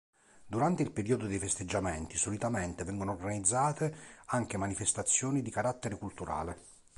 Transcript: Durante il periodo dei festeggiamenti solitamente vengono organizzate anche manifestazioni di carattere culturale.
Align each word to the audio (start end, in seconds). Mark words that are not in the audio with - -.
Durante 0.47 0.81
il 0.81 0.89
periodo 0.89 1.27
dei 1.27 1.37
festeggiamenti 1.37 2.17
solitamente 2.17 2.83
vengono 2.83 3.11
organizzate 3.11 3.95
anche 4.29 4.57
manifestazioni 4.57 5.43
di 5.43 5.51
carattere 5.51 5.99
culturale. 5.99 6.57